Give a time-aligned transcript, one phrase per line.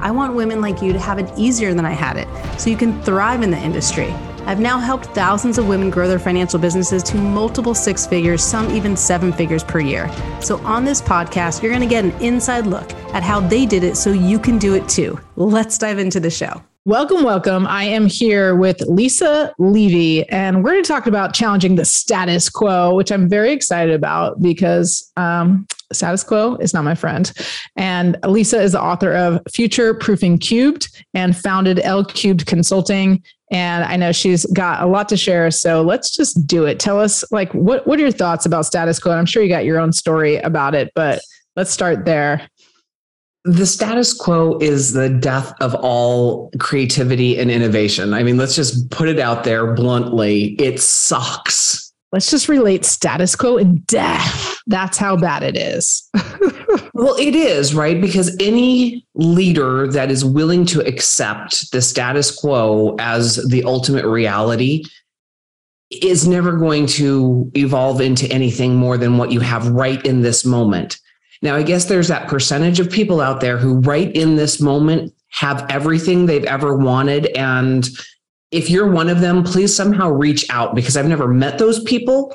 [0.00, 2.26] I want women like you to have it easier than I had it
[2.58, 4.10] so you can thrive in the industry.
[4.46, 8.70] I've now helped thousands of women grow their financial businesses to multiple six figures, some
[8.70, 10.10] even seven figures per year.
[10.40, 13.84] So, on this podcast, you're going to get an inside look at how they did
[13.84, 15.20] it so you can do it too.
[15.36, 16.62] Let's dive into the show.
[16.86, 17.66] Welcome, welcome.
[17.66, 22.48] I am here with Lisa Levy, and we're going to talk about challenging the status
[22.48, 27.32] quo, which I'm very excited about because um, status quo is not my friend.
[27.76, 33.22] And Lisa is the author of Future Proofing Cubed and founded L Cubed Consulting.
[33.50, 35.50] And I know she's got a lot to share.
[35.50, 36.78] So let's just do it.
[36.78, 39.12] Tell us, like, what, what are your thoughts about status quo?
[39.12, 41.20] I'm sure you got your own story about it, but
[41.56, 42.48] let's start there
[43.44, 48.12] the status quo is the death of all creativity and innovation.
[48.12, 50.54] I mean, let's just put it out there bluntly.
[50.60, 51.79] It sucks.
[52.12, 54.56] Let's just relate status quo and death.
[54.66, 56.08] That's how bad it is.
[56.94, 58.00] well, it is, right?
[58.00, 64.84] Because any leader that is willing to accept the status quo as the ultimate reality
[65.90, 70.44] is never going to evolve into anything more than what you have right in this
[70.44, 70.98] moment.
[71.42, 75.12] Now, I guess there's that percentage of people out there who, right in this moment,
[75.30, 77.26] have everything they've ever wanted.
[77.36, 77.88] And
[78.50, 82.34] if you're one of them, please somehow reach out because I've never met those people,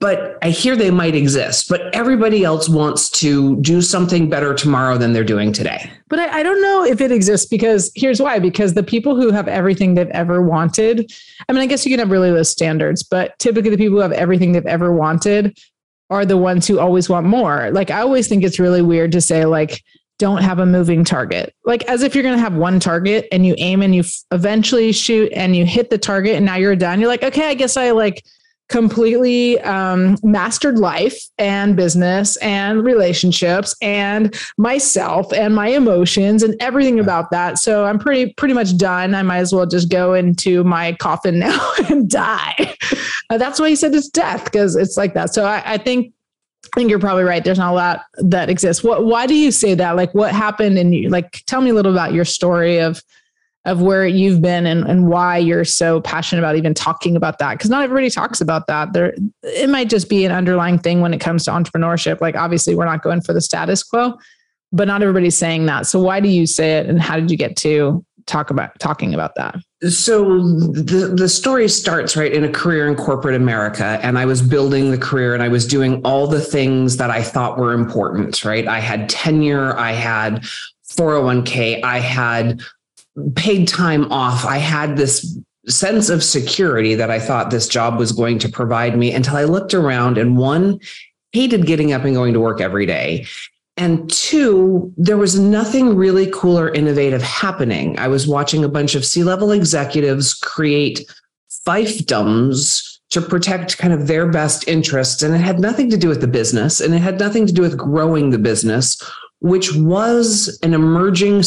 [0.00, 1.68] but I hear they might exist.
[1.68, 5.88] But everybody else wants to do something better tomorrow than they're doing today.
[6.08, 9.30] But I, I don't know if it exists because here's why because the people who
[9.30, 11.12] have everything they've ever wanted,
[11.48, 14.02] I mean, I guess you can have really low standards, but typically the people who
[14.02, 15.56] have everything they've ever wanted
[16.10, 17.70] are the ones who always want more.
[17.70, 19.84] Like I always think it's really weird to say like
[20.18, 21.54] don't have a moving target.
[21.64, 24.22] Like as if you're going to have one target and you aim and you f-
[24.32, 27.00] eventually shoot and you hit the target and now you're done.
[27.00, 28.24] You're like, okay, I guess I like
[28.68, 37.00] completely um, mastered life and business and relationships and myself and my emotions and everything
[37.00, 37.58] about that.
[37.58, 39.14] So I'm pretty pretty much done.
[39.14, 42.76] I might as well just go into my coffin now and die.
[43.30, 45.32] Uh, that's why he said it's death because it's like that.
[45.32, 46.12] So I, I think
[46.64, 47.42] I think you're probably right.
[47.42, 48.84] There's not a lot that exists.
[48.84, 49.04] What?
[49.04, 49.96] Why do you say that?
[49.96, 50.78] Like, what happened?
[50.78, 53.02] And you like, tell me a little about your story of
[53.64, 57.52] of where you've been and, and why you're so passionate about even talking about that
[57.54, 61.12] because not everybody talks about that there it might just be an underlying thing when
[61.12, 64.16] it comes to entrepreneurship like obviously we're not going for the status quo
[64.72, 67.36] but not everybody's saying that so why do you say it and how did you
[67.36, 69.56] get to talk about talking about that
[69.88, 74.42] so the the story starts right in a career in corporate America and I was
[74.42, 78.44] building the career and I was doing all the things that I thought were important
[78.44, 80.44] right I had tenure I had
[80.90, 82.62] 401k I had
[83.34, 84.44] paid time off.
[84.44, 88.96] I had this sense of security that I thought this job was going to provide
[88.96, 90.80] me until I looked around and one,
[91.32, 93.26] hated getting up and going to work every day.
[93.78, 97.96] And two, there was nothing really cool or innovative happening.
[97.96, 101.08] I was watching a bunch of C level executives create
[101.66, 105.22] fiefdoms to protect kind of their best interests.
[105.22, 107.62] And it had nothing to do with the business and it had nothing to do
[107.62, 109.00] with growing the business,
[109.38, 111.44] which was an emerging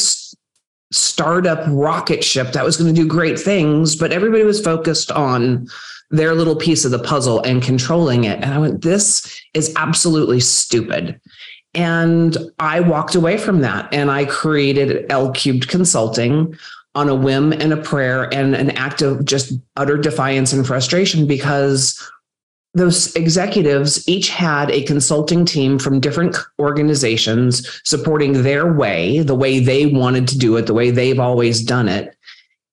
[0.92, 5.68] startup rocket ship that was going to do great things, but everybody was focused on
[6.12, 8.42] their little piece of the puzzle and controlling it.
[8.42, 11.20] And I went, this is absolutely stupid.
[11.74, 16.56] And I walked away from that and I created L Cubed Consulting
[16.96, 21.26] on a whim and a prayer and an act of just utter defiance and frustration
[21.26, 21.98] because
[22.74, 29.60] those executives each had a consulting team from different organizations supporting their way, the way
[29.60, 32.16] they wanted to do it, the way they've always done it.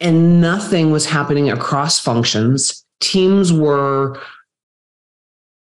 [0.01, 2.85] And nothing was happening across functions.
[3.01, 4.21] Teams were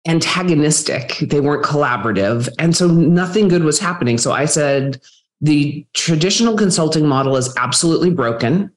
[0.06, 2.48] antagonistic, they weren't collaborative.
[2.58, 4.18] And so nothing good was happening.
[4.18, 5.00] So I said,
[5.40, 8.70] the traditional consulting model is absolutely broken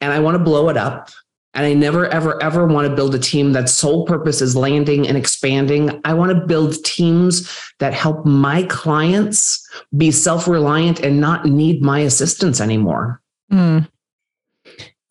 [0.00, 1.10] and I want to blow it up.
[1.54, 5.08] And I never, ever, ever want to build a team that's sole purpose is landing
[5.08, 6.00] and expanding.
[6.04, 7.50] I want to build teams
[7.80, 13.20] that help my clients be self reliant and not need my assistance anymore.
[13.50, 13.88] Mm.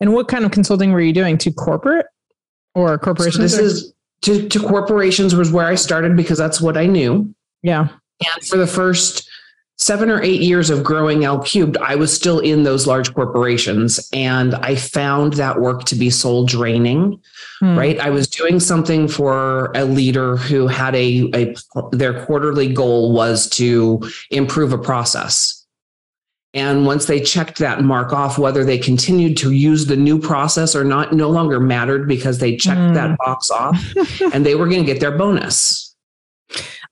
[0.00, 2.06] And what kind of consulting were you doing to corporate
[2.74, 3.52] or corporations?
[3.52, 3.62] So this or?
[3.64, 7.34] is to, to corporations was where I started because that's what I knew.
[7.62, 7.88] Yeah.
[8.20, 9.28] And for the first
[9.80, 14.08] seven or eight years of growing L cubed, I was still in those large corporations
[14.12, 17.18] and I found that work to be soul draining,
[17.60, 17.78] hmm.
[17.78, 17.98] right?
[17.98, 21.54] I was doing something for a leader who had a, a,
[21.92, 24.00] their quarterly goal was to
[24.30, 25.59] improve a process.
[26.52, 30.74] And once they checked that mark off, whether they continued to use the new process
[30.74, 32.94] or not, no longer mattered because they checked mm.
[32.94, 33.80] that box off
[34.32, 35.94] and they were going to get their bonus.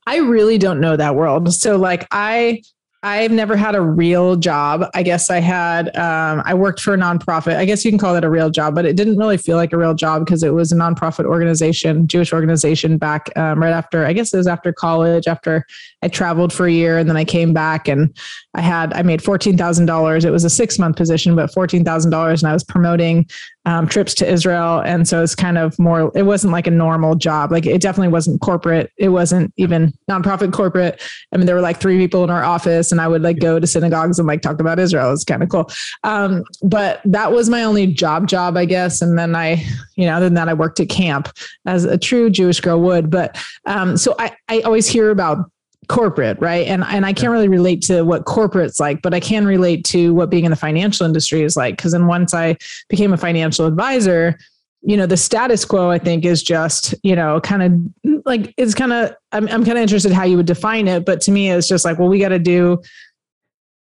[0.06, 1.52] I really don't know that world.
[1.52, 2.62] So, like, I
[3.04, 4.84] I've never had a real job.
[4.92, 7.54] I guess I had, um, I worked for a nonprofit.
[7.54, 9.72] I guess you can call that a real job, but it didn't really feel like
[9.72, 14.04] a real job because it was a nonprofit organization, Jewish organization back um, right after,
[14.04, 15.64] I guess it was after college, after
[16.02, 18.12] I traveled for a year and then I came back and
[18.54, 20.24] I had, I made $14,000.
[20.24, 23.28] It was a six month position, but $14,000 and I was promoting
[23.68, 24.80] um, trips to Israel.
[24.80, 27.52] And so it's kind of more, it wasn't like a normal job.
[27.52, 28.90] Like it definitely wasn't corporate.
[28.96, 31.02] It wasn't even nonprofit corporate.
[31.34, 33.60] I mean, there were like three people in our office and I would like go
[33.60, 35.12] to synagogues and like talk about Israel.
[35.12, 35.70] It's kind of cool.
[36.02, 39.02] Um, but that was my only job job, I guess.
[39.02, 39.62] And then I,
[39.96, 41.28] you know, other than that, I worked at camp
[41.66, 43.10] as a true Jewish girl would.
[43.10, 43.36] But
[43.66, 45.50] um, so I, I always hear about
[45.88, 46.66] corporate, right?
[46.66, 50.14] And and I can't really relate to what corporate's like, but I can relate to
[50.14, 51.76] what being in the financial industry is like.
[51.76, 52.56] Because then once I
[52.88, 54.38] became a financial advisor,
[54.82, 58.74] you know, the status quo I think is just you know kind of like it's
[58.74, 61.50] kind of I'm I'm kind of interested how you would define it, but to me
[61.50, 62.80] it's just like well we got to do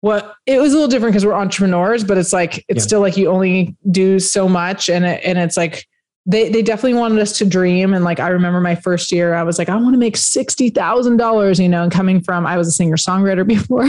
[0.02, 2.80] what it was a little different because we're entrepreneurs, but it's like it's yeah.
[2.80, 5.86] still like you only do so much, and it, and it's like
[6.24, 7.94] they they definitely wanted us to dream.
[7.94, 11.58] And like I remember my first year I was like I want to make $60,000
[11.62, 13.88] you know and coming from I was a singer songwriter before.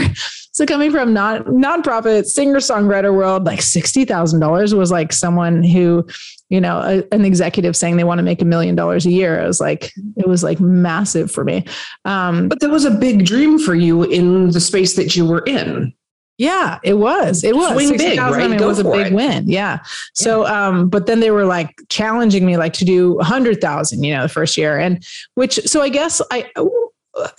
[0.52, 6.06] So coming from non nonprofit singer songwriter world like $60,000 was like someone who
[6.48, 9.40] you know a, an executive saying they want to make a million dollars a year.
[9.40, 11.64] It was like it was like massive for me.
[12.04, 15.42] Um, but there was a big dream for you in the space that you were
[15.46, 15.94] in
[16.36, 17.44] yeah, it was.
[17.44, 17.72] It was.
[17.72, 18.42] Swing big, right?
[18.42, 19.12] I mean, it was a big it.
[19.12, 19.48] win.
[19.48, 19.78] Yeah.
[20.14, 24.02] So, um, but then they were like challenging me, like to do a hundred thousand,
[24.02, 25.04] you know, the first year, and
[25.34, 25.54] which.
[25.66, 26.50] So I guess I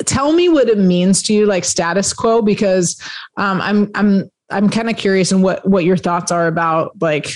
[0.06, 3.02] tell me what it means to you, like status quo, because
[3.38, 7.34] um, I'm I'm I'm kind of curious and what what your thoughts are about like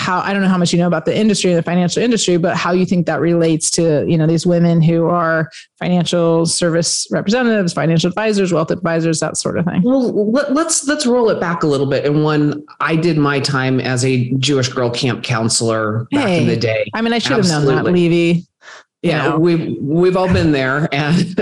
[0.00, 2.56] how I don't know how much you know about the industry, the financial industry, but
[2.56, 7.74] how you think that relates to you know these women who are financial service representatives,
[7.74, 9.82] financial advisors, wealth advisors, that sort of thing.
[9.82, 12.06] Well, let, us let's, let's roll it back a little bit.
[12.06, 16.48] And when I did my time as a Jewish girl camp counselor back hey, in
[16.48, 17.74] the day, I mean, I should absolutely.
[17.74, 18.46] have known that, Levy.
[19.02, 19.38] Yeah, know.
[19.38, 21.38] we've we've all been there, and,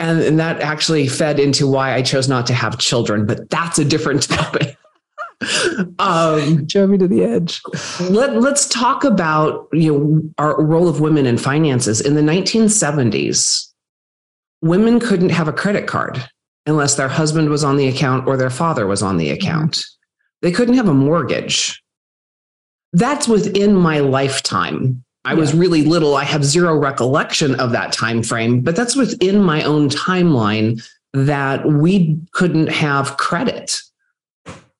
[0.00, 3.24] and and that actually fed into why I chose not to have children.
[3.24, 4.76] But that's a different topic
[5.98, 7.60] um, Drove me to the edge.
[8.00, 12.00] Let, let's talk about you know our role of women in finances.
[12.00, 13.70] In the 1970s,
[14.62, 16.22] women couldn't have a credit card
[16.66, 19.76] unless their husband was on the account or their father was on the account.
[19.76, 20.46] Mm-hmm.
[20.46, 21.82] They couldn't have a mortgage.
[22.92, 25.04] That's within my lifetime.
[25.24, 25.38] I yeah.
[25.38, 26.16] was really little.
[26.16, 31.66] I have zero recollection of that time frame, but that's within my own timeline that
[31.66, 33.80] we couldn't have credit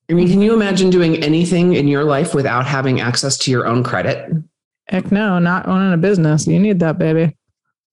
[0.09, 3.67] I mean, can you imagine doing anything in your life without having access to your
[3.67, 4.31] own credit?
[4.89, 6.47] Heck no, not owning a business.
[6.47, 7.37] You need that, baby.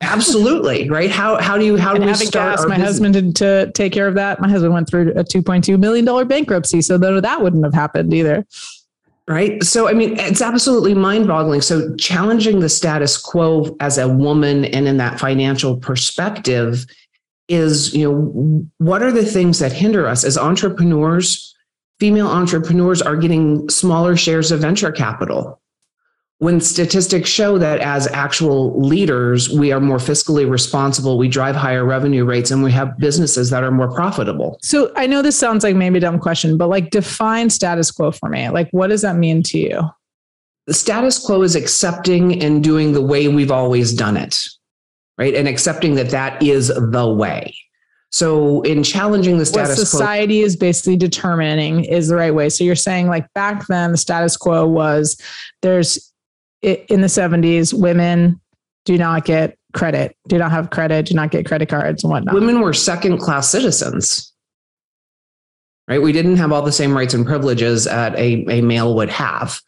[0.01, 1.09] Absolutely, right?
[1.09, 2.59] How how do you how and do we start?
[2.67, 2.87] my business?
[2.87, 4.39] husband to, to take care of that.
[4.41, 7.63] My husband went through a two point two million dollar bankruptcy, so that that wouldn't
[7.63, 8.45] have happened either.
[9.27, 9.63] Right.
[9.63, 11.61] So I mean, it's absolutely mind boggling.
[11.61, 16.85] So challenging the status quo as a woman and in that financial perspective
[17.47, 21.52] is, you know, what are the things that hinder us as entrepreneurs?
[22.03, 25.61] Female entrepreneurs are getting smaller shares of venture capital.
[26.39, 31.85] When statistics show that as actual leaders, we are more fiscally responsible, we drive higher
[31.85, 34.57] revenue rates, and we have businesses that are more profitable.
[34.61, 38.11] So I know this sounds like maybe a dumb question, but like define status quo
[38.11, 38.49] for me.
[38.49, 39.89] Like, what does that mean to you?
[40.67, 44.43] The status quo is accepting and doing the way we've always done it,
[45.17, 45.33] right?
[45.33, 47.55] And accepting that that is the way.
[48.13, 52.47] So in challenging the status what society quo, is basically determining is the right way.
[52.49, 55.19] So you're saying like back then the status quo was
[55.63, 56.13] there's
[56.61, 58.39] in the 70s women
[58.85, 62.35] do not get credit, do not have credit, do not get credit cards and whatnot.
[62.35, 64.31] Women were second class citizens.
[65.87, 66.01] Right?
[66.01, 69.59] We didn't have all the same rights and privileges that a, a male would have.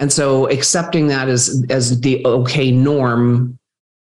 [0.00, 3.56] And so accepting that as as the okay norm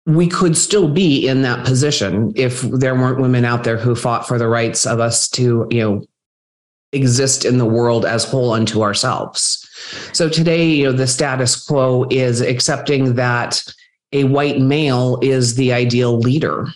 [0.05, 4.27] we could still be in that position if there weren't women out there who fought
[4.27, 6.03] for the rights of us to, you know,
[6.91, 9.67] exist in the world as whole unto ourselves.
[10.13, 13.63] So today, you know, the status quo is accepting that
[14.11, 16.67] a white male is the ideal leader,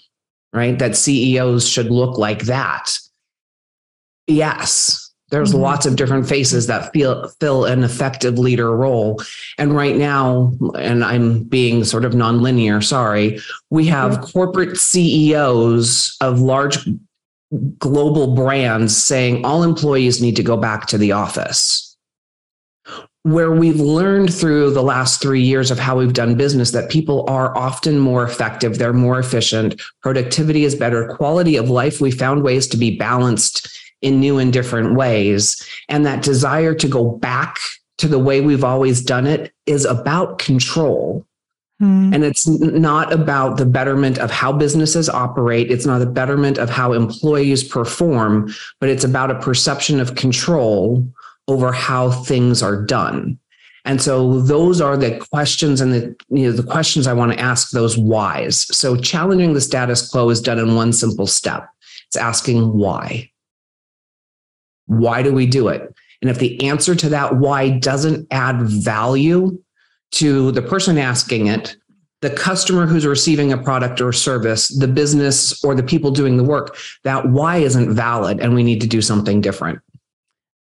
[0.51, 0.77] right?
[0.77, 2.98] That CEOs should look like that.
[4.27, 5.09] Yes.
[5.29, 5.62] There's mm-hmm.
[5.62, 9.21] lots of different faces that feel fill an effective leader role.
[9.57, 16.39] And right now, and I'm being sort of nonlinear, sorry, we have corporate CEOs of
[16.39, 16.77] large
[17.77, 21.86] global brands saying all employees need to go back to the office.
[23.24, 27.25] Where we've learned through the last three years of how we've done business that people
[27.27, 32.43] are often more effective, they're more efficient, productivity is better, quality of life, we found
[32.43, 33.67] ways to be balanced
[34.01, 35.62] in new and different ways.
[35.88, 37.58] And that desire to go back
[37.98, 41.25] to the way we've always done it is about control.
[41.79, 42.13] Hmm.
[42.13, 45.72] And it's not about the betterment of how businesses operate.
[45.72, 51.06] It's not the betterment of how employees perform, but it's about a perception of control
[51.48, 53.39] over how things are done.
[53.86, 57.39] And so those are the questions and the you know the questions I want to
[57.39, 58.68] ask those whys.
[58.75, 61.68] So challenging the status quo is done in one simple step.
[62.08, 63.32] It's asking why.
[64.89, 65.93] Why do we do it?
[66.22, 69.58] And if the answer to that why doesn't add value
[70.12, 71.75] to the person asking it,
[72.22, 76.43] the customer who's receiving a product or service, the business or the people doing the
[76.43, 79.79] work, that why isn't valid and we need to do something different.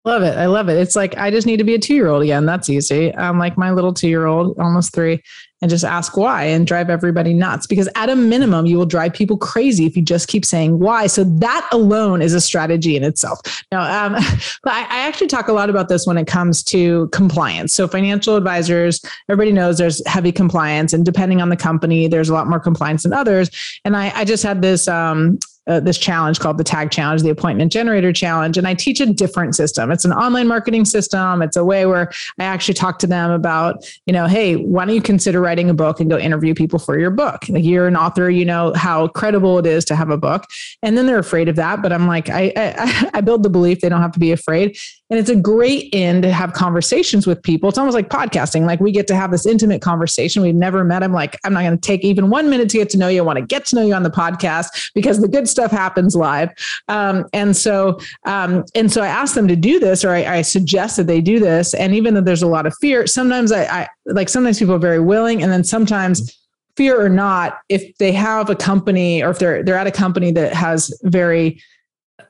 [0.05, 0.37] Love it.
[0.37, 0.77] I love it.
[0.77, 2.45] It's like I just need to be a two year old again.
[2.45, 3.13] That's easy.
[3.15, 5.23] I'm like my little two year old, almost three,
[5.63, 7.65] and just ask why and drive everybody nuts.
[7.65, 11.07] Because at a minimum, you will drive people crazy if you just keep saying why.
[11.07, 13.39] So that alone is a strategy in itself.
[13.71, 14.13] Now, um,
[14.65, 17.73] I, I actually talk a lot about this when it comes to compliance.
[17.73, 22.33] So financial advisors, everybody knows there's heavy compliance, and depending on the company, there's a
[22.35, 23.49] lot more compliance than others.
[23.85, 27.29] And I, I just had this um, uh, this challenge called the tag challenge the
[27.29, 29.91] appointment generator challenge and i teach a different system.
[29.91, 31.41] It's an online marketing system.
[31.41, 34.95] It's a way where i actually talk to them about you know hey why don't
[34.95, 37.47] you consider writing a book and go interview people for your book?
[37.49, 40.45] Like you're an author you know how credible it is to have a book.
[40.83, 43.81] And then they're afraid of that but i'm like i i, I build the belief
[43.81, 44.77] they don't have to be afraid
[45.09, 47.69] and it's a great end to have conversations with people.
[47.69, 48.65] It's almost like podcasting.
[48.65, 50.41] Like we get to have this intimate conversation.
[50.41, 52.89] We've never met i'm like i'm not going to take even one minute to get
[52.91, 53.21] to know you.
[53.21, 56.15] I want to get to know you on the podcast because the good stuff happens
[56.15, 56.49] live.
[56.87, 60.41] Um, and so, um, and so I asked them to do this, or I, I
[60.41, 61.73] suggested they do this.
[61.73, 64.79] And even though there's a lot of fear, sometimes I, I like sometimes people are
[64.79, 66.35] very willing, and then sometimes
[66.75, 70.31] fear or not, if they have a company or if they're they're at a company
[70.31, 71.61] that has very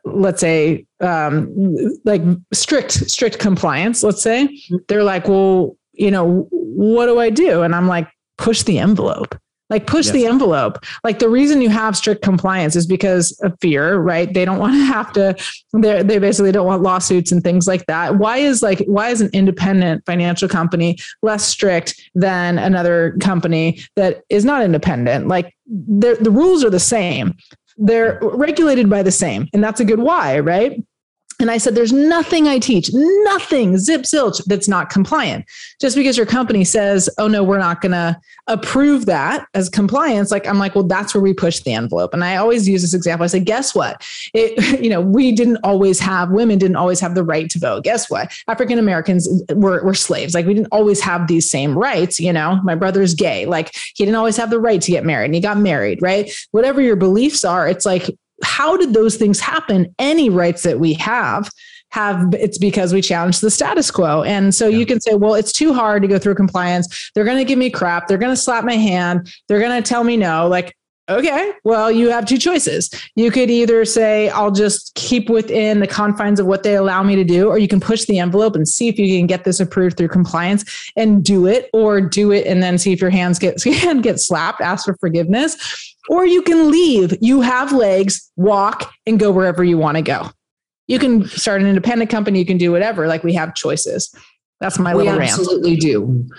[0.05, 1.53] let's say um,
[2.05, 2.21] like
[2.53, 4.47] strict strict compliance let's say
[4.87, 8.07] they're like well you know what do i do and i'm like
[8.37, 9.35] push the envelope
[9.69, 10.13] like push yes.
[10.13, 10.83] the envelope.
[11.03, 14.31] Like the reason you have strict compliance is because of fear, right?
[14.31, 15.35] They don't want to have to,
[15.73, 18.17] they they basically don't want lawsuits and things like that.
[18.17, 24.21] Why is like, why is an independent financial company less strict than another company that
[24.29, 25.27] is not independent?
[25.27, 27.35] Like the rules are the same.
[27.77, 29.47] They're regulated by the same.
[29.53, 30.83] And that's a good why, right?
[31.39, 35.45] And I said, there's nothing I teach, nothing zip zilch that's not compliant.
[35.81, 40.31] Just because your company says, oh no, we're not going to approve that as compliance.
[40.31, 42.13] Like, I'm like, well, that's where we push the envelope.
[42.13, 43.25] And I always use this example.
[43.25, 44.01] I say, guess what?
[44.33, 47.83] It, you know, we didn't always have, women didn't always have the right to vote.
[47.83, 48.31] Guess what?
[48.47, 50.33] African Americans uh, were, were slaves.
[50.33, 52.19] Like, we didn't always have these same rights.
[52.19, 53.45] You know, my brother's gay.
[53.45, 56.31] Like, he didn't always have the right to get married and he got married, right?
[56.51, 58.09] Whatever your beliefs are, it's like,
[58.43, 59.93] how did those things happen?
[59.99, 61.49] Any rights that we have
[61.91, 64.23] have it's because we challenged the status quo.
[64.23, 64.77] And so yeah.
[64.79, 67.11] you can say, well, it's too hard to go through compliance.
[67.15, 68.07] They're going to give me crap.
[68.07, 69.31] They're going to slap my hand.
[69.47, 70.47] They're going to tell me no.
[70.47, 70.75] Like,
[71.09, 72.89] okay, well, you have two choices.
[73.15, 77.15] You could either say, I'll just keep within the confines of what they allow me
[77.15, 79.59] to do, or you can push the envelope and see if you can get this
[79.59, 83.39] approved through compliance and do it, or do it and then see if your hands
[83.39, 87.13] get, hand get slapped, ask for forgiveness or you can leave.
[87.21, 90.29] You have legs, walk and go wherever you want to go.
[90.87, 93.07] You can start an independent company, you can do whatever.
[93.07, 94.13] Like we have choices.
[94.59, 95.81] That's my little we absolutely rant.
[95.81, 96.29] do.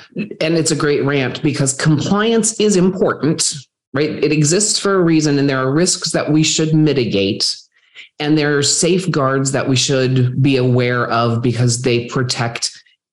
[0.41, 3.55] And it's a great rant because compliance is important,
[3.97, 4.11] right?
[4.23, 7.57] It exists for a reason and there are risks that we should mitigate.
[8.19, 12.71] And there are safeguards that we should be aware of because they protect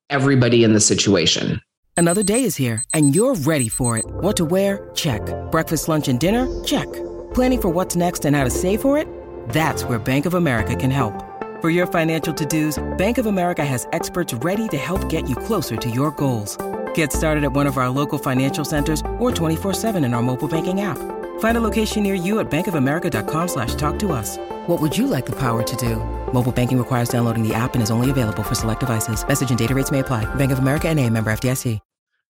[0.09, 1.59] everybody in the situation.
[1.95, 4.05] Another day is here, and you're ready for it.
[4.05, 4.89] What to wear?
[4.95, 5.21] Check.
[5.51, 6.47] Breakfast, lunch, and dinner?
[6.63, 6.91] Check.
[7.33, 9.07] Planning for what's next and how to save for it?
[9.49, 11.13] That's where Bank of America can help.
[11.61, 15.35] For your financial to dos, Bank of America has experts ready to help get you
[15.35, 16.57] closer to your goals.
[16.95, 20.81] Get started at one of our local financial centers or 24-7 in our mobile banking
[20.81, 20.97] app.
[21.39, 24.37] Find a location near you at bankofamerica.com slash talk to us.
[24.67, 25.97] What would you like the power to do?
[26.33, 29.27] Mobile banking requires downloading the app and is only available for select devices.
[29.27, 30.25] Message and data rates may apply.
[30.35, 31.79] Bank of America and a member FDIC.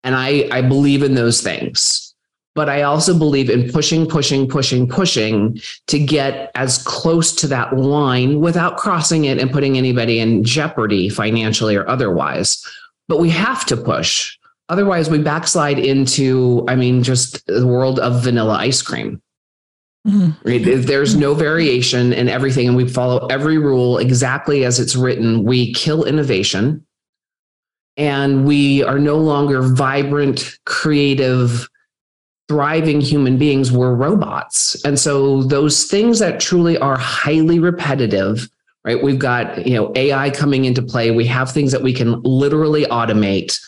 [0.03, 2.13] And I, I believe in those things.
[2.55, 7.75] but I also believe in pushing, pushing, pushing, pushing to get as close to that
[7.77, 12.63] line without crossing it and putting anybody in jeopardy financially or otherwise.
[13.07, 14.37] But we have to push.
[14.69, 19.21] Otherwise, we backslide into, I mean, just the world of vanilla ice cream.
[20.07, 20.49] Mm-hmm.
[20.49, 20.85] Right?
[20.85, 25.73] There's no variation in everything and we follow every rule exactly as it's written, we
[25.73, 26.85] kill innovation
[27.95, 31.69] and we are no longer vibrant, creative,
[32.49, 34.83] thriving human beings We're robots.
[34.83, 38.49] And so those things that truly are highly repetitive,
[38.83, 39.01] right?
[39.01, 41.11] We've got, you know, AI coming into play.
[41.11, 43.59] We have things that we can literally automate.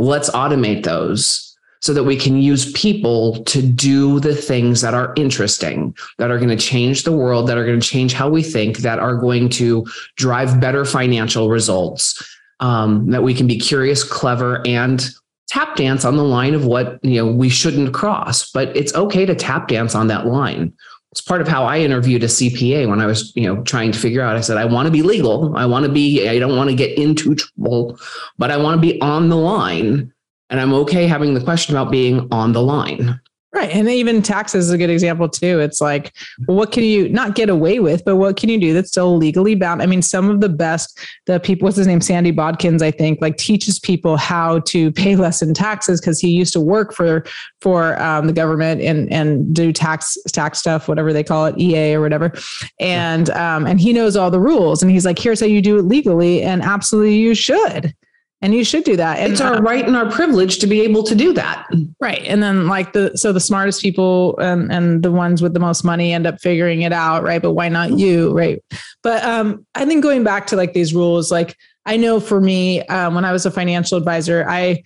[0.00, 1.46] Let's automate those
[1.82, 6.36] so that we can use people to do the things that are interesting, that are
[6.36, 9.16] going to change the world, that are going to change how we think, that are
[9.16, 12.36] going to drive better financial results.
[12.60, 15.08] Um, that we can be curious, clever, and
[15.50, 19.26] tap dance on the line of what you know we shouldn't cross but it's okay
[19.26, 20.72] to tap dance on that line
[21.12, 23.98] it's part of how i interviewed a cpa when i was you know trying to
[23.98, 24.36] figure out.
[24.36, 25.56] I said i want to be legal.
[25.56, 27.98] I want to be i don't want to get into trouble
[28.38, 30.12] but i want to be on the line
[30.50, 33.20] and i'm okay having the question about being on the line
[33.60, 33.72] Right.
[33.72, 35.60] And even taxes is a good example too.
[35.60, 36.14] It's like,
[36.48, 39.18] well, what can you not get away with, but what can you do that's still
[39.18, 39.82] legally bound?
[39.82, 42.00] I mean, some of the best, the people, what's his name?
[42.00, 46.30] Sandy Botkins, I think, like teaches people how to pay less in taxes because he
[46.30, 47.22] used to work for,
[47.60, 51.96] for um, the government and, and do tax, tax stuff, whatever they call it, EA
[51.96, 52.32] or whatever.
[52.78, 55.76] And, um, and he knows all the rules and he's like, here's how you do
[55.76, 56.40] it legally.
[56.40, 57.94] And absolutely you should
[58.42, 59.18] and you should do that.
[59.18, 61.68] And it's our right and our privilege to be able to do that.
[62.00, 62.22] Right.
[62.24, 65.84] And then like the so the smartest people and and the ones with the most
[65.84, 67.42] money end up figuring it out right?
[67.42, 68.62] But why not you right?
[69.02, 71.56] But um i think going back to like these rules like
[71.86, 74.82] i know for me um, when i was a financial advisor i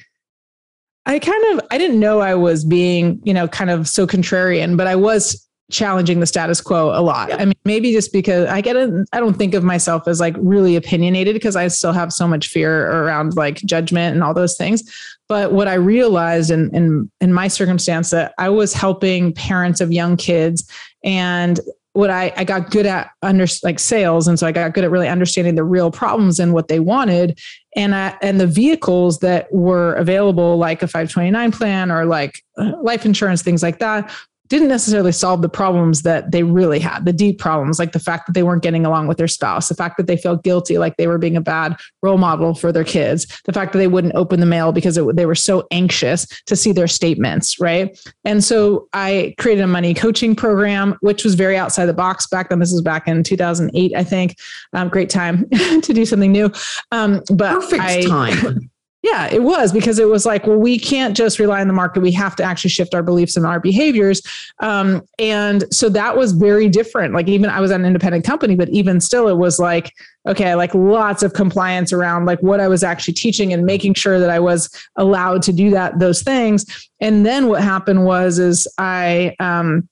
[1.07, 4.77] I kind of I didn't know I was being, you know, kind of so contrarian,
[4.77, 7.31] but I was challenging the status quo a lot.
[7.31, 7.37] Yeah.
[7.37, 10.35] I mean, maybe just because I get it, I don't think of myself as like
[10.39, 14.57] really opinionated because I still have so much fear around like judgment and all those
[14.57, 14.83] things.
[15.29, 19.93] But what I realized in in in my circumstance that I was helping parents of
[19.93, 20.71] young kids
[21.03, 21.59] and
[21.95, 24.91] what I, I got good at under like sales and so i got good at
[24.91, 27.39] really understanding the real problems and what they wanted
[27.77, 32.73] and I, and the vehicles that were available like a 529 plan or like uh,
[32.83, 34.13] life insurance things like that
[34.49, 38.27] didn't necessarily solve the problems that they really had, the deep problems, like the fact
[38.27, 40.97] that they weren't getting along with their spouse, the fact that they felt guilty, like
[40.97, 44.15] they were being a bad role model for their kids, the fact that they wouldn't
[44.15, 47.99] open the mail because it, they were so anxious to see their statements, right?
[48.25, 52.51] And so I created a money coaching program, which was very outside the box back
[52.51, 52.59] then.
[52.59, 54.37] This was back in 2008, I think.
[54.75, 55.49] Um, great time
[55.81, 56.53] to do something new.
[56.93, 58.71] Um, but perfect I, time.
[59.05, 62.01] Yeah, it was because it was like, well, we can't just rely on the market.
[62.01, 64.23] We have to actually shift our beliefs and our behaviors.
[64.61, 67.13] Um, and so that was very different.
[67.13, 69.93] Like, even I was an independent company, but even still, it was like,
[70.27, 74.19] okay, like lots of compliance around like what I was actually teaching and making sure
[74.19, 76.65] that I was allowed to do that, those things.
[76.99, 79.87] And then what happened was, is I, um,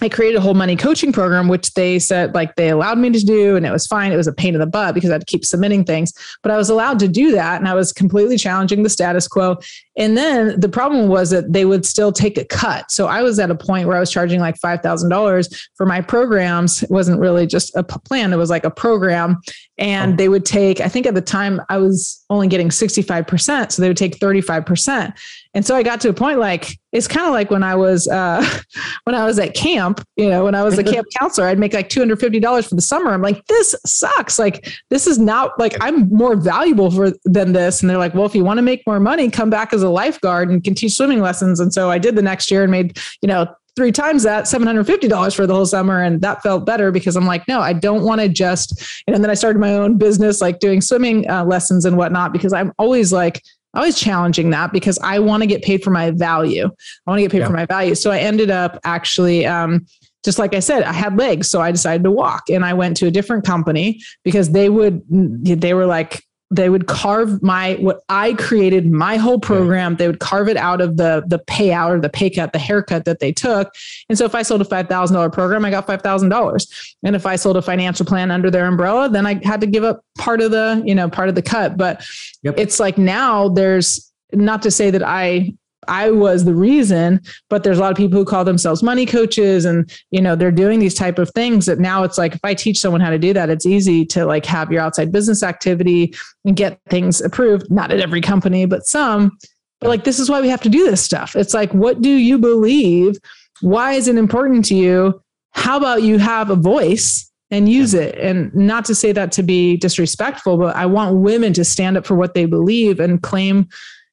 [0.00, 3.18] I created a whole money coaching program, which they said like they allowed me to
[3.18, 4.12] do, and it was fine.
[4.12, 6.52] It was a pain in the butt because I had to keep submitting things, but
[6.52, 9.56] I was allowed to do that, and I was completely challenging the status quo.
[9.98, 12.90] And then the problem was that they would still take a cut.
[12.90, 15.86] So I was at a point where I was charging like five thousand dollars for
[15.86, 16.82] my programs.
[16.82, 19.40] It wasn't really just a plan; it was like a program,
[19.78, 20.16] and oh.
[20.16, 20.80] they would take.
[20.80, 23.96] I think at the time I was only getting sixty five percent, so they would
[23.96, 25.14] take thirty five percent.
[25.54, 28.06] And so I got to a point like it's kind of like when I was
[28.08, 28.46] uh,
[29.04, 31.72] when I was at camp, you know, when I was a camp counselor, I'd make
[31.72, 33.10] like two hundred fifty dollars for the summer.
[33.10, 34.38] I'm like, this sucks.
[34.38, 37.80] Like this is not like I'm more valuable for than this.
[37.80, 39.85] And they're like, well, if you want to make more money, come back as a
[39.90, 41.60] lifeguard and can teach swimming lessons.
[41.60, 43.46] And so I did the next year and made you know
[43.76, 47.46] three times that $750 for the whole summer and that felt better because i'm like
[47.46, 50.80] no i don't want to just and then i started my own business like doing
[50.80, 53.42] swimming uh, lessons and whatnot because i'm always like
[53.76, 56.64] always challenging that because I want to get paid for my value.
[56.64, 57.46] I want to get paid yeah.
[57.46, 57.94] for my value.
[57.94, 59.86] So I ended up actually, um,
[60.24, 62.96] just like I said, I had legs, so I decided to walk, and I went
[62.96, 68.02] to a different company because they would, they were like, they would carve my what
[68.08, 69.96] I created my whole program.
[69.96, 73.04] They would carve it out of the the payout or the pay cut, the haircut
[73.04, 73.74] that they took.
[74.08, 76.96] And so if I sold a five thousand dollar program, I got five thousand dollars.
[77.02, 79.82] And if I sold a financial plan under their umbrella, then I had to give
[79.82, 81.76] up part of the you know part of the cut.
[81.76, 82.06] But
[82.42, 82.54] yep.
[82.56, 85.52] it's like now there's not to say that I
[85.88, 89.64] I was the reason, but there's a lot of people who call themselves money coaches
[89.64, 92.54] and you know they're doing these type of things that now it's like if I
[92.54, 96.14] teach someone how to do that, it's easy to like have your outside business activity
[96.44, 99.38] and get things approved, not at every company, but some.
[99.80, 101.36] But like, this is why we have to do this stuff.
[101.36, 103.18] It's like, what do you believe?
[103.60, 105.20] Why is it important to you?
[105.52, 108.16] How about you have a voice and use it?
[108.18, 112.06] And not to say that to be disrespectful, but I want women to stand up
[112.06, 113.68] for what they believe and claim,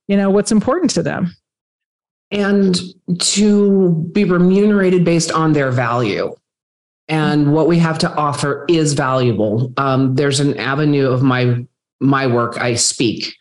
[0.08, 1.34] you know, what's important to them.
[2.34, 2.76] And
[3.19, 6.36] to be remunerated based on their value.
[7.08, 9.72] And what we have to offer is valuable.
[9.78, 11.65] Um, there's an avenue of my
[12.00, 12.58] my work.
[12.58, 13.36] I speak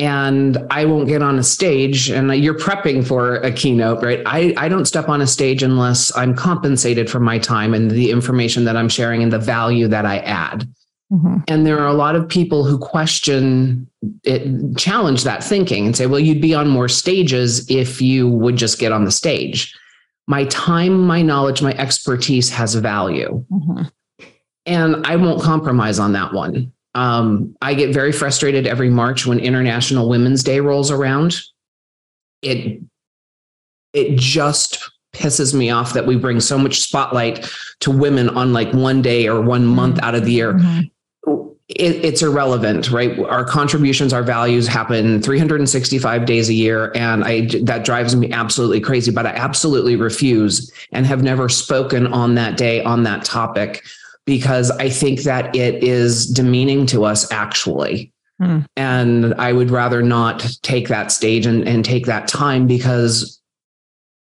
[0.00, 4.22] and I won't get on a stage and you're prepping for a keynote, right?
[4.24, 8.10] I, I don't step on a stage unless I'm compensated for my time and the
[8.10, 10.66] information that I'm sharing and the value that I add.
[11.12, 11.38] Mm-hmm.
[11.48, 13.88] And there are a lot of people who question
[14.22, 18.56] it, challenge that thinking and say, well, you'd be on more stages if you would
[18.56, 19.76] just get on the stage.
[20.28, 23.44] My time, my knowledge, my expertise has value.
[23.50, 23.82] Mm-hmm.
[24.66, 26.72] And I won't compromise on that one.
[26.94, 31.40] Um, I get very frustrated every March when International Women's Day rolls around.
[32.42, 32.80] It
[33.92, 37.48] it just pisses me off that we bring so much spotlight
[37.80, 40.54] to women on like one day or one month out of the year.
[40.54, 40.80] Mm-hmm.
[41.76, 43.18] It, it's irrelevant, right?
[43.20, 48.80] Our contributions, our values happen 365 days a year, and I that drives me absolutely
[48.80, 49.10] crazy.
[49.12, 53.84] But I absolutely refuse and have never spoken on that day on that topic
[54.26, 58.12] because I think that it is demeaning to us actually.
[58.40, 58.64] Mm.
[58.76, 63.40] And I would rather not take that stage and, and take that time because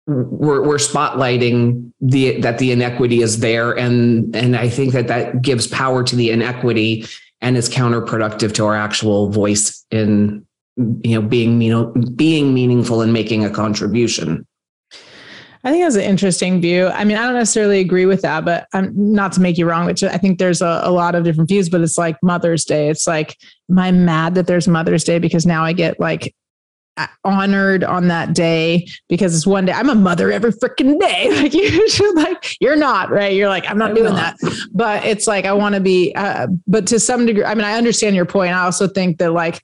[0.08, 5.42] we're, we're spotlighting the that the inequity is there and and I think that that
[5.42, 7.06] gives power to the inequity
[7.42, 10.46] and is counterproductive to our actual voice in
[10.78, 14.46] you know being you know being meaningful and making a contribution.
[15.64, 16.88] I think that's an interesting view.
[16.88, 19.86] I mean, I don't necessarily agree with that, but I'm not to make you wrong,
[19.86, 22.90] which I think there's a, a, lot of different views, but it's like Mother's Day.
[22.90, 23.36] It's like,
[23.70, 26.34] am I mad that there's Mother's Day because now I get like
[27.24, 31.28] honored on that day because it's one day I'm a mother every freaking day.
[31.38, 33.34] Like you should like, you're not right.
[33.34, 34.36] You're like, I'm not I'm doing not.
[34.40, 37.64] that, but it's like, I want to be, uh, but to some degree, I mean,
[37.64, 38.54] I understand your point.
[38.54, 39.62] I also think that like,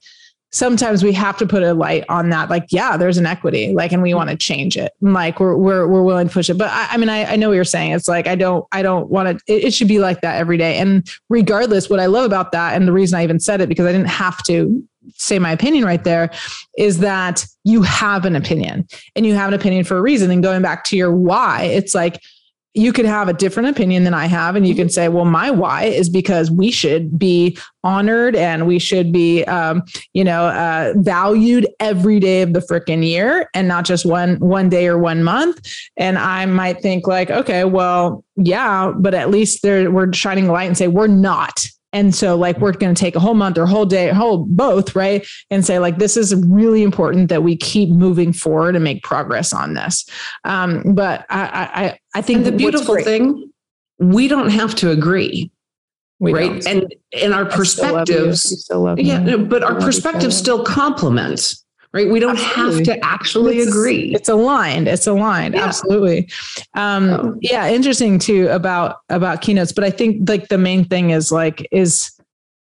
[0.54, 3.92] sometimes we have to put a light on that like yeah there's an equity like
[3.92, 6.54] and we want to change it and like we're we're, we're willing to push it
[6.54, 8.84] but i, I mean I, I know what you're saying it's like i don't i
[8.84, 12.06] don't want to it, it should be like that every day and regardless what i
[12.06, 14.88] love about that and the reason i even said it because i didn't have to
[15.16, 16.30] say my opinion right there
[16.78, 20.44] is that you have an opinion and you have an opinion for a reason and
[20.44, 22.22] going back to your why it's like
[22.76, 25.52] you could have a different opinion than I have, and you can say, "Well, my
[25.52, 30.94] why is because we should be honored and we should be, um, you know, uh,
[30.98, 35.24] valued every day of the freaking year, and not just one one day or one
[35.24, 35.62] month."
[35.98, 40.66] And I might think like, "Okay, well, yeah, but at least there we're shining light
[40.66, 43.66] and say we're not." And so, like, we're going to take a whole month or
[43.66, 45.26] whole day, whole both, right?
[45.50, 49.54] And say, like, this is really important that we keep moving forward and make progress
[49.54, 50.06] on this.
[50.44, 53.52] Um, but I, I, I think and the beautiful thing,
[54.00, 55.52] we don't have to agree.
[56.20, 56.62] We right.
[56.62, 56.68] Don't.
[56.68, 61.56] And and our perspectives, yeah, but our perspectives still complement
[61.94, 62.10] right?
[62.10, 62.86] We don't absolutely.
[62.86, 64.14] have to actually it's, agree.
[64.14, 64.88] It's aligned.
[64.88, 65.54] It's aligned.
[65.54, 65.66] Yeah.
[65.66, 66.30] Absolutely.
[66.74, 67.38] Um, oh.
[67.42, 67.70] Yeah.
[67.70, 72.12] Interesting too about about keynotes, but I think like the main thing is like is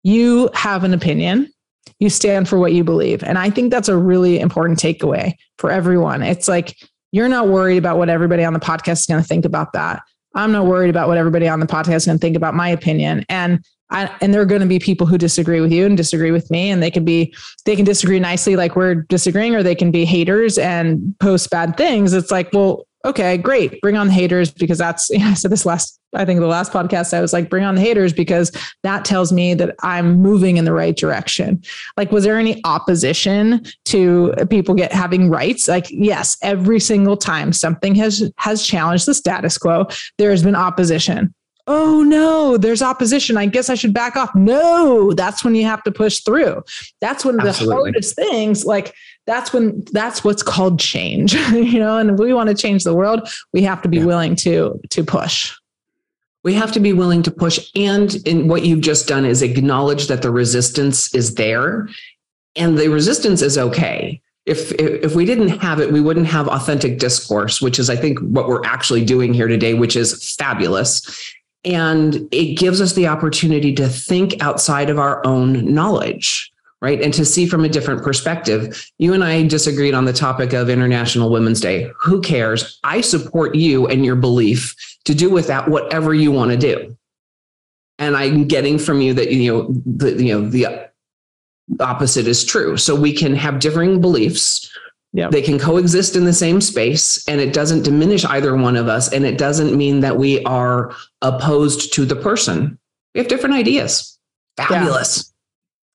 [0.03, 1.51] you have an opinion.
[1.99, 5.71] You stand for what you believe, and I think that's a really important takeaway for
[5.71, 6.23] everyone.
[6.23, 6.75] It's like
[7.11, 10.01] you're not worried about what everybody on the podcast is going to think about that.
[10.35, 12.67] I'm not worried about what everybody on the podcast is going to think about my
[12.67, 13.25] opinion.
[13.29, 16.31] And I, and there are going to be people who disagree with you and disagree
[16.31, 17.33] with me and they can be
[17.65, 21.77] they can disagree nicely like we're disagreeing or they can be haters and post bad
[21.77, 22.13] things.
[22.13, 25.51] It's like well okay great bring on the haters because that's you know, i said
[25.51, 28.51] this last i think the last podcast i was like bring on the haters because
[28.81, 31.61] that tells me that i'm moving in the right direction.
[31.97, 35.67] Like was there any opposition to people get having rights?
[35.67, 39.85] Like yes every single time something has has challenged the status quo
[40.17, 41.33] there has been opposition
[41.67, 43.37] oh no, there's opposition.
[43.37, 44.33] I guess I should back off.
[44.35, 46.63] No, that's when you have to push through.
[47.01, 47.67] That's when Absolutely.
[47.67, 48.93] the hardest things, like
[49.25, 52.93] that's when that's what's called change, you know, and if we want to change the
[52.93, 54.05] world, we have to be yeah.
[54.05, 55.53] willing to to push.
[56.43, 57.71] We have to be willing to push.
[57.75, 61.89] And in what you've just done is acknowledge that the resistance is there
[62.55, 66.99] and the resistance is okay if, if we didn't have it, we wouldn't have authentic
[66.99, 71.33] discourse, which is, I think, what we're actually doing here today, which is fabulous.
[71.65, 76.51] And it gives us the opportunity to think outside of our own knowledge,
[76.81, 77.01] right?
[77.01, 78.91] And to see from a different perspective.
[78.99, 81.91] You and I disagreed on the topic of International Women's Day.
[81.99, 82.79] Who cares?
[82.83, 84.75] I support you and your belief
[85.05, 86.95] to do with that whatever you want to do.
[87.97, 90.91] And I'm getting from you that you know the you know the
[91.79, 92.77] opposite is true.
[92.77, 94.69] So we can have differing beliefs,
[95.15, 95.31] Yep.
[95.31, 99.11] They can coexist in the same space and it doesn't diminish either one of us.
[99.13, 102.77] And it doesn't mean that we are opposed to the person.
[103.13, 104.19] We have different ideas.
[104.57, 105.31] Fabulous.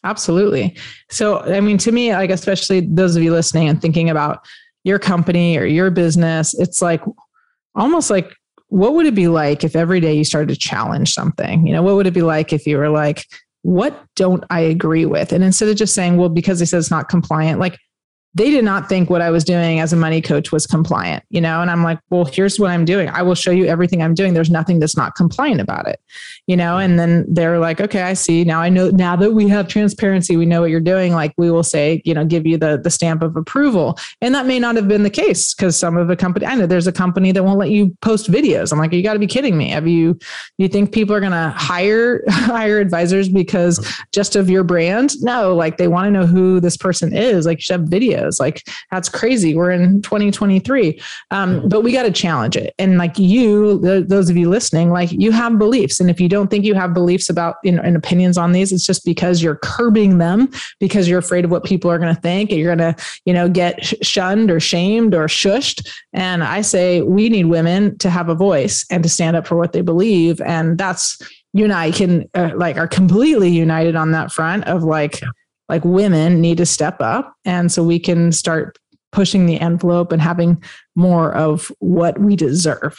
[0.02, 0.08] Yeah.
[0.10, 0.74] Absolutely.
[1.10, 4.46] So, I mean, to me, like, especially those of you listening and thinking about
[4.84, 7.02] your company or your business, it's like
[7.74, 8.34] almost like,
[8.68, 11.66] what would it be like if every day you started to challenge something?
[11.66, 13.26] You know, what would it be like if you were like,
[13.60, 15.34] what don't I agree with?
[15.34, 17.78] And instead of just saying, well, because they said it's not compliant, like,
[18.34, 21.40] they did not think what I was doing as a money coach was compliant, you
[21.40, 21.62] know?
[21.62, 23.08] And I'm like, well, here's what I'm doing.
[23.08, 24.34] I will show you everything I'm doing.
[24.34, 26.00] There's nothing that's not compliant about it,
[26.46, 26.78] you know?
[26.78, 28.44] And then they're like, okay, I see.
[28.44, 31.12] Now I know, now that we have transparency, we know what you're doing.
[31.12, 33.98] Like we will say, you know, give you the, the stamp of approval.
[34.20, 36.66] And that may not have been the case because some of the company, I know
[36.66, 38.72] there's a company that won't let you post videos.
[38.72, 39.70] I'm like, you got to be kidding me.
[39.70, 40.16] Have you,
[40.56, 45.14] you think people are going to hire, hire advisors because just of your brand?
[45.20, 47.44] No, like they want to know who this person is.
[47.44, 48.40] Like you should have videos videos.
[48.40, 49.54] Like that's crazy.
[49.54, 51.00] We're in 2023.
[51.30, 52.74] Um, but we got to challenge it.
[52.78, 56.00] And like you, those of you listening, like you have beliefs.
[56.00, 58.72] And if you don't think you have beliefs about you know, and opinions on these,
[58.72, 62.20] it's just because you're curbing them because you're afraid of what people are going to
[62.20, 65.88] think and you're going to, you know, get shunned or shamed or shushed.
[66.12, 69.56] And I say we need women to have a voice and to stand up for
[69.56, 70.40] what they believe.
[70.40, 71.18] And that's,
[71.52, 75.20] you and I can uh, like are completely united on that front of like,
[75.70, 77.32] like women need to step up.
[77.44, 78.76] And so we can start
[79.12, 80.62] pushing the envelope and having
[80.96, 82.98] more of what we deserve.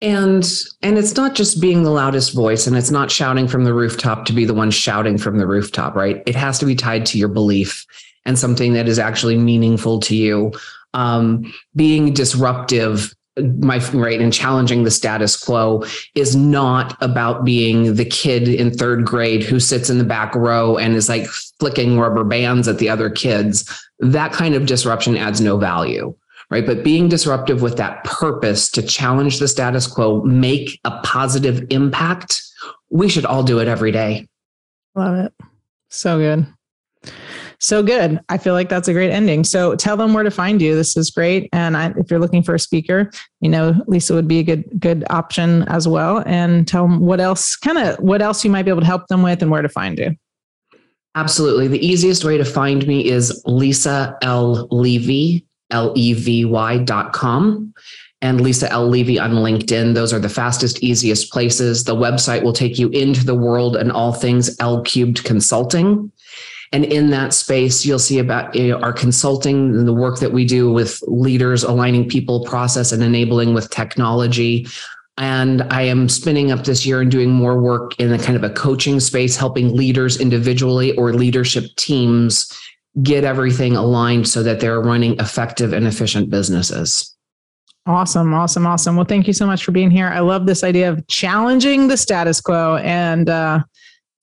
[0.00, 0.44] And
[0.82, 4.26] and it's not just being the loudest voice and it's not shouting from the rooftop
[4.26, 6.22] to be the one shouting from the rooftop, right?
[6.26, 7.86] It has to be tied to your belief
[8.26, 10.52] and something that is actually meaningful to you.
[10.94, 18.04] Um, being disruptive my right and challenging the status quo is not about being the
[18.04, 21.26] kid in third grade who sits in the back row and is like
[21.58, 23.68] flicking rubber bands at the other kids.
[23.98, 26.14] That kind of disruption adds no value
[26.50, 26.66] right?
[26.66, 32.42] But being disruptive with that purpose to challenge the status quo make a positive impact
[32.90, 34.28] we should all do it every day.
[34.94, 35.32] Love it.
[35.88, 36.46] So good
[37.64, 38.20] so good.
[38.28, 39.42] I feel like that's a great ending.
[39.44, 40.74] So tell them where to find you.
[40.74, 41.48] This is great.
[41.52, 44.64] And I, if you're looking for a speaker, you know, Lisa would be a good,
[44.78, 46.22] good option as well.
[46.26, 49.06] And tell them what else, kind of what else you might be able to help
[49.08, 50.14] them with and where to find you.
[51.14, 51.68] Absolutely.
[51.68, 54.66] The easiest way to find me is Lisa L.
[54.70, 57.72] Levy, L E V Y dot com
[58.20, 58.88] and Lisa L.
[58.88, 59.94] Levy on LinkedIn.
[59.94, 61.84] Those are the fastest, easiest places.
[61.84, 66.10] The website will take you into the world and all things L cubed consulting.
[66.72, 70.32] And in that space, you'll see about you know, our consulting and the work that
[70.32, 74.66] we do with leaders, aligning people, process, and enabling with technology.
[75.16, 78.42] And I am spinning up this year and doing more work in a kind of
[78.42, 82.52] a coaching space, helping leaders individually or leadership teams
[83.02, 87.14] get everything aligned so that they're running effective and efficient businesses.
[87.86, 88.96] Awesome, awesome, awesome.
[88.96, 90.08] Well, thank you so much for being here.
[90.08, 93.60] I love this idea of challenging the status quo and uh,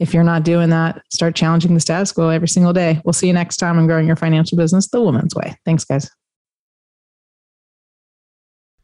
[0.01, 2.99] if you're not doing that, start challenging the status quo every single day.
[3.05, 5.55] We'll see you next time on Growing Your Financial Business the Woman's Way.
[5.63, 6.09] Thanks, guys.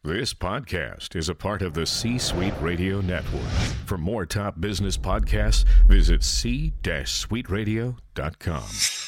[0.04, 3.42] This podcast is a part of the C Suite Radio Network.
[3.84, 9.07] For more top business podcasts, visit c-suiteradio.com.